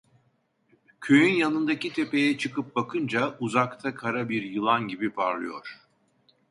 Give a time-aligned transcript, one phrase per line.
[1.01, 5.81] Köyün yanındaki tepeye çıkıp bakınca, uzakta kara bir yılan gibi parlıyor.